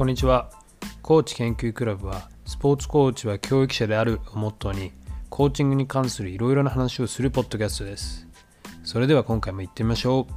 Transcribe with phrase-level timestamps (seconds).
[0.00, 0.48] こんにちは。
[1.02, 4.92] コーチ研究クラブはスポーツコーチは教育者であるをモットーに
[5.28, 8.26] コーチングに関するいろいろな話をするポッドキャストです。
[8.82, 10.32] それでは今回も行ってみましょう。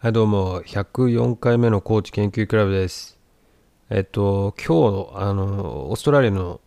[0.00, 0.62] はいどうも。
[0.62, 3.16] 104回目のコーチ研究クラブです。
[3.88, 6.60] えっと今日あのオーストラリアの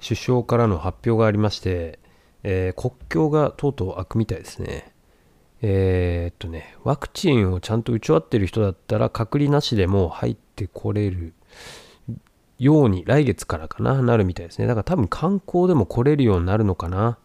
[0.00, 1.98] 首相からの発表がありまして、
[2.44, 4.94] えー、国境がとうとう開くみたいですね。
[5.60, 11.34] えー、っとね、ワクチンをちゃんと打ち終わってる人だったら隔離なしでも入ってこれる
[12.58, 14.66] ように来月からかな、なるみたいですね。
[14.66, 17.18] だから多分観光でも来れるようになるのかな。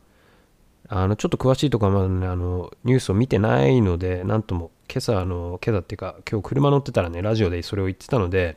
[0.90, 8.56] あの、ちょっと詳しいとかまだね、あの、ニュースを見てないので、なんとも、今朝、あの、今朝っていうか、今日車乗ってたらね、ラジオでそれを言ってたので、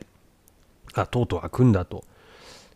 [0.93, 2.03] あ、とうとう開くんだと。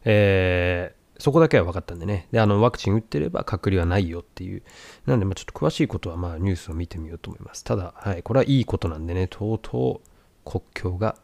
[0.05, 2.27] えー、そこだけは分かったんでね。
[2.31, 4.63] で、あの、ワクチン打ってれば隔離はないよっていう。
[5.05, 7.63] なんで、まあちょっと詳しいことは、まあニュースを見てみようと思います。
[7.63, 11.15] ただ、はい、これはいいことなんでね、とうとう国境が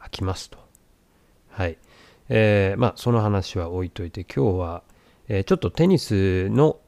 [0.00, 0.58] 開きますと。
[1.50, 1.78] はい。
[2.28, 4.82] えー、まあその話は置いといて、今日は、
[5.28, 6.78] えー、ちょっとテニスの、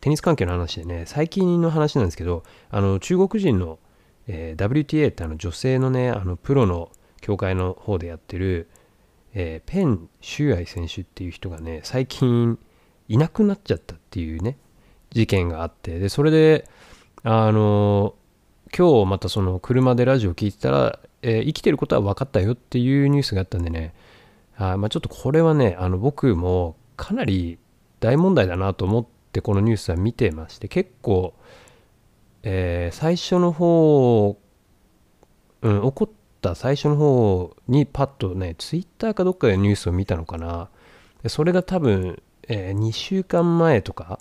[0.00, 3.78] テニス関係の話でね、最近の話なんですけど、あの、中国人の、
[4.26, 6.90] えー、WTA ってあの女性のね、あのプロの
[7.20, 8.68] 協会の方でやってる、
[9.34, 12.58] えー、ペン・シューアイ選手っていう人がね、最近
[13.08, 14.58] いなくなっちゃったっていうね、
[15.10, 16.68] 事件があって、で、それで、
[17.24, 18.14] あの
[18.76, 23.94] 今日またその車でラジオ聞いてたら、えー、生きてることは分かったよっていうニュースがあったんでね、
[24.56, 27.58] あまあ、ちょっとこれはね、あの僕もかなり
[28.00, 31.34] 大問題だなと思ってこのニュースは見てまして、結構、
[32.42, 34.38] えー、最初の方、
[35.62, 40.68] うん、起こっった最初の方にパッとね、ツイッターかどっかでニュースを見たのかな。
[41.26, 44.20] それが多分、えー、2週間前とか、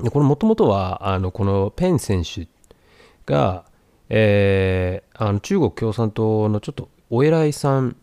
[0.00, 2.46] でこれもともとは、あの、このペン選手
[3.26, 3.64] が、
[4.08, 7.96] えー、あの中国共産党のちょっとお偉いさん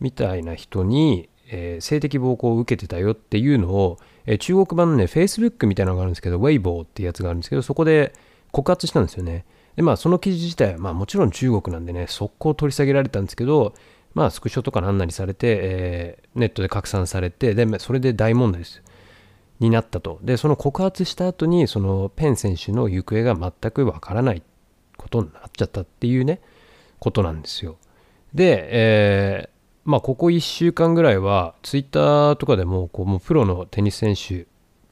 [0.00, 8.14] みたいな人に、えー、性的暴行を受けてたよっていうのを、えー、中国版のね、Facebook みたいなのがあるんですけど、ウェイボーってやつがあるんですけど、そこで
[8.52, 9.44] 告発したんですよね。
[9.76, 13.74] で、まあ、その記事自体は、まあ、もちろん中国なんでね、速攻取り下げられたんですけど、
[14.14, 18.82] まあ、スクショとかなんなりされて、えー、ネットで拡散されて、で、それで大問題です。
[19.60, 20.18] になったと。
[20.22, 24.42] で、その告発した後に、そのペン選手の行方が全くわからない
[24.96, 26.40] ことになっちゃったっていうね、
[26.98, 27.78] ことなんですよ。
[28.34, 29.50] で、えー、
[29.84, 34.46] まあ、ここ1週間ぐらいは、ツイッターとかでも、こう、もうプロのテニス選手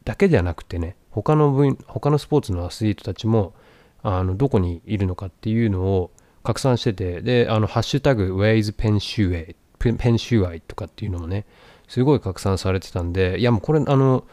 [0.05, 3.55] だけではなくてね、他の分、他のスポーツのアスリートたちも、
[4.03, 6.11] あのどこにいるのかっていうのを
[6.43, 11.47] 拡散してて、で、あの、ハッシュタグ、Where is ペンシュエ、ペンシュアイとかっていうのもね、
[11.89, 14.25] すごい拡散されてたんで、いやもうこれ、あの、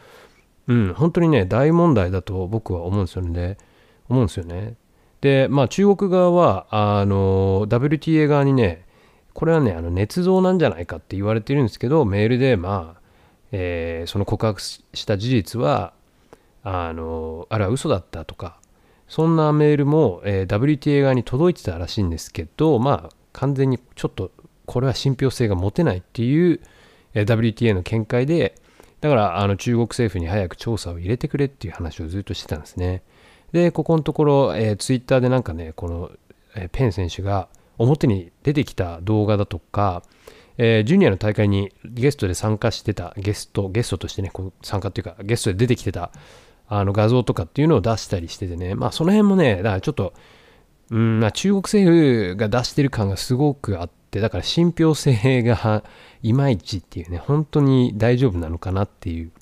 [0.68, 3.56] うん、本当にね、大問題だと僕は思うんですよね。
[4.08, 4.74] 思うんですよね。
[5.20, 8.86] で、まあ中国側は、あの、WTA 側にね、
[9.34, 13.00] これはね、あの、捏造なんじゃないかって言われてるんですけど、メールで、まあ、
[13.52, 15.92] えー、その告白した事実は、
[16.62, 18.58] あの、あれは嘘だったとか、
[19.08, 24.30] そんなメールも、えー、WTA 側に届いてたらしいんですけど、まあ、完全にちょっと
[24.66, 26.60] これは信憑性が持てないっていう、
[27.14, 28.54] えー、WTA の見解で、
[29.00, 33.02] だからあの中国政府に早く調査を入れてくれっていう話をずっとしてたんですね。
[33.52, 36.10] で、ここのところ、えー、ツイッターでなんかね、この、
[36.54, 37.48] えー、ペン選手が
[37.78, 40.02] 表に出てきた動画だとか、
[40.58, 46.10] えー、ジュニアの大会にゲストで参加してた、ゲスト、ゲストとしてね、この参加っていうか、ゲストで出てきてた
[46.68, 50.12] あの画像とかっていうのを出したりしててね、まあその辺もね、だからちょっと、
[50.90, 55.82] うん、まあ中国政府が出してる感がすごくあって、だから信憑性が
[56.22, 59.32] いまいちっていうね、本当に大丈夫なのかなっていう。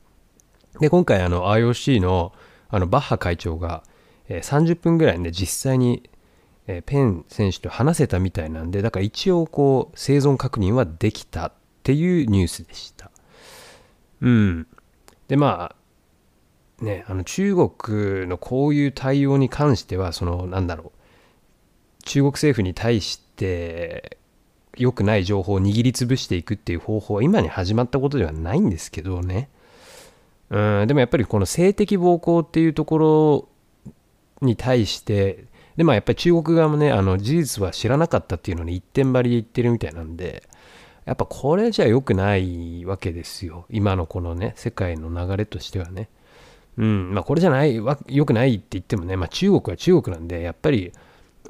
[0.81, 2.33] で、今回あの IOC の
[2.69, 3.83] あのバッハ会長が、
[4.29, 6.09] えー、30分ぐらいで実際に、
[6.67, 13.11] え、ペン選手と話せたみたいなんで、だから一応こう生存確認はできたっていうニュースでした。
[14.21, 14.67] うん。
[15.29, 15.77] で、まあ、
[16.81, 24.19] ね、あの中国のこういう対応に関しては、その、なんだろう、中国政府に対して
[24.77, 29.49] 良くない情報を握りつぶしていくっていう方法は今に始まったことではないんですけどね。
[30.51, 33.49] うん、でもやっぱりこの性的暴行っていうところ
[34.43, 35.45] に対して、
[35.77, 40.43] で、まあやっぱり中国側もね、あの事実は知らなかったっていうのに一点張りで言ってるみたいなんで、
[41.05, 43.67] やっぱこれじゃ良くないわけですよ。
[43.71, 46.09] 今のこのね、世界の流れとしてはね。
[46.79, 50.93] うん、まあこれじゃない、良くないって言ってもね、まあ中国は中国なんで、やっぱり、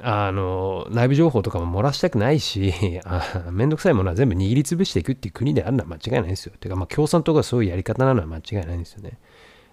[0.01, 6.53] あの、内部情報とかも漏らしたくないし、 あめんどくさいものは全部握りつぶしていくっていう国であるのは間違いないですよ。
[6.59, 9.17] てか、まあ共産党がそういうやり方なのは間違いないんですよね。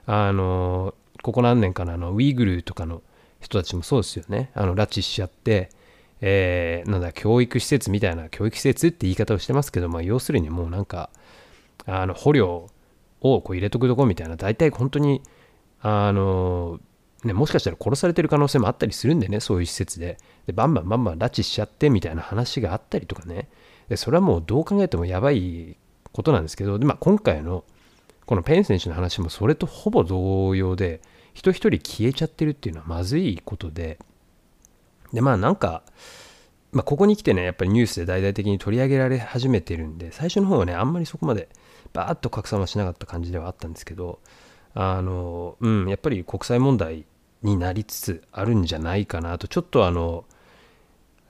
[0.07, 3.03] あの、ここ何年かのあの、ウイグルとかの
[3.41, 4.51] 人たちもそうですよね。
[4.55, 5.71] あの、拉致しちゃって、
[6.21, 11.11] えー、なんだ、教育施設みたいな、教育施設って言い方をしてますけど、まあ、要するにもうなんか、
[11.87, 12.67] あの、捕虜
[13.21, 15.23] をこう入れとくとこみたいな、大体本当に、
[15.87, 16.81] あの、
[17.25, 20.17] ね、もしかしたら殺されてる可能性もあったりするんでね、そういう施設で。
[20.47, 23.49] で、バンバンバンバン拉致しちゃってみたいな話があったりとかね。
[23.89, 25.77] で、それはもうどう考えてもやばい
[26.13, 27.65] ことなんですけど、で、まあ、今回の
[28.25, 31.03] このペン選手の話もそれとほぼ同様で、
[31.35, 33.99] 人一人消えちゃってるっていうのはまずいことで、
[35.13, 35.83] で、まあなんか、
[36.73, 41.51] まあ、ここに来てね、やっぱりニュースで大々的に取り上げられ始めてるんで、最初の方はね、あんまりそこまで
[41.93, 44.21] バーッと拡散はしなかった感じではあったんですけど、
[44.75, 47.07] あの、うん、やっぱり国際問題
[47.43, 50.25] になりつつあるんじゃないかなと、ちょっとあの、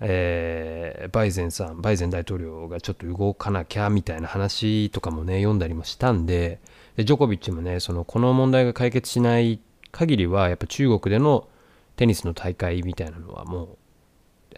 [0.01, 6.61] えー、バイゼンさん、バイゼン大統領がちょっと動かなきゃみたいな話とかもね、読んだりもしたんで、
[6.97, 9.61] でジョコビッチもね、そのこの問題が解決しない
[9.93, 11.49] 限りは、やっぱ中国での
[11.97, 13.77] テニスの大会みたいなのはもう、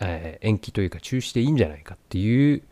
[0.00, 2.62] えー、延期というか中止でいいんじゃないかっていう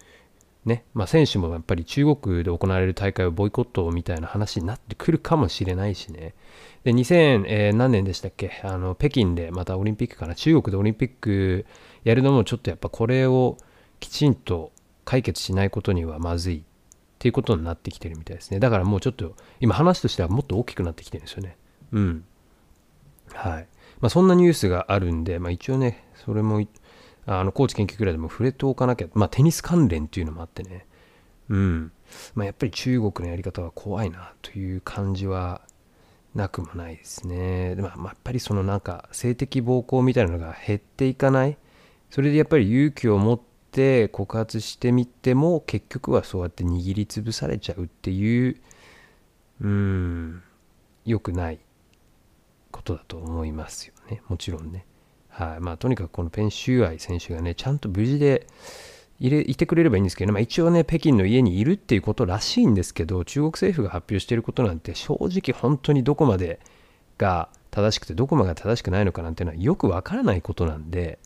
[0.64, 6.34] ね、まあ、選手もやっぱり中国で行われる大会をボイコットみたいな話になってくるかもしれないしね。
[6.84, 8.60] で、2000、えー、何年でしたっけ？
[8.62, 11.66] あの、北京でまたオリンピックかな、中国でオリンピック
[12.04, 13.58] やるのもちょっとやっぱこれを
[14.00, 14.72] きちんと
[15.04, 16.62] 解決しないことにはまずいっ
[17.18, 18.58] ていうことになってきてるみたいですね。
[18.58, 21.56] だからもうちょっと今話としてはもっと大きくなってきてるんですよね。
[21.92, 22.24] うん。
[23.32, 23.66] はい。
[24.00, 26.60] まあ、そんなニュースがあるんで、まあ、一応ね、それも
[27.26, 30.86] あの高知研究くらいでも触れておかなきゃ、まあ、テニス関連っていうのもあってね、
[31.48, 31.92] うん
[32.34, 35.62] まあ、やっぱり中国のやり方は怖いなという感じは
[36.34, 37.76] なくもないですね。
[37.76, 41.56] まあ、まあ、やっぱりそのなんか性的暴行みたいなのが減っていかない、
[42.10, 48.56] それでやっぱり勇気を持って告発してみても結局はそうやって握りつぶされちゃうっていう、
[49.60, 50.42] うん、
[51.04, 51.60] 良くない
[52.72, 54.20] ことだと思いますよね。
[54.28, 54.86] もちろんね。
[55.34, 55.60] はい。
[55.60, 58.46] まあ、とにかくこのペンシューアイ選手がね、ちゃんと無事で
[59.18, 66.60] いれいてくれればいいんですけど、まあ、一応ね、北京の家にいるっていうことらしいんですけど、中国政府が発表していることなんて、正直本当にどこまで
[67.18, 71.18] が正しくて、どこまでが正しくないのかなんていうのはよくわからないことなんで、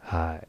[0.00, 0.48] はい。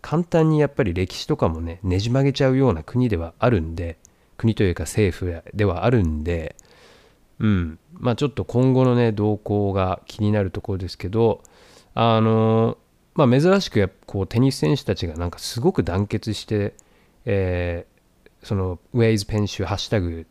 [0.00, 3.98] 簡単にやっぱり歴史とかもね、ねじ曲げちゃうような国ではあるんで、
[4.38, 6.56] 国というか政府ではあるんで、
[7.40, 11.42] うん、まあちょっと今後のね、動向が気になるところですけど、
[12.00, 12.78] あの
[13.16, 16.74] まあ、珍しくこうテニス選手たちがなんかすごく団結して、
[17.24, 20.24] えー、その Where is ペンシュハッシュタグ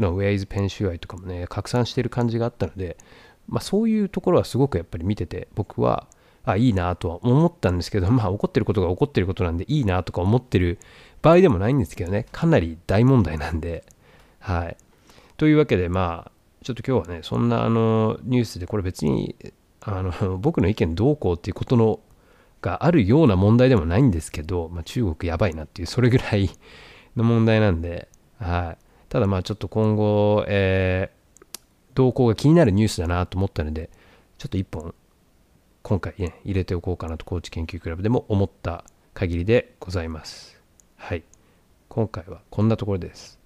[0.00, 2.96] の Where is ペンシュ愛とかもね拡散してる感じがあったので、
[3.46, 6.08] まあ、そういうところはすごくやっぱり見てて僕は
[6.44, 10.80] あいいなとは思ったんですけどまあ起こってることが起こってることなんでいいなとか思ってる
[11.22, 13.84] 場合でもないんですけどねかなり大問題なんで
[14.40, 14.76] はい。
[15.36, 16.32] というわけでまあ
[16.64, 19.36] ちょっと今日はねそんなあのニュースでこれ別に
[19.84, 22.00] あの僕の意見どうこうっていうことの
[22.62, 26.50] があるような問題でもないんですけど、まあ、中国やばいなっていうそれぐらい
[27.16, 28.08] の問題なんで、
[28.38, 31.56] はい、ただまあちょっと今後、えー、
[31.94, 33.90] 動向が気になるニュースだなと思ったので
[34.38, 34.94] ちょっと一本
[35.82, 40.60] 今回ね入れておこうかなと高知研究クラブでも思った限りでございます。
[40.96, 41.22] はい。
[41.88, 43.43] 今回はこんなところです。